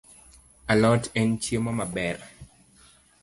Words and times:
Alot 0.75 1.09
en 1.23 1.29
chiemo 1.43 1.71
maber 1.81 2.17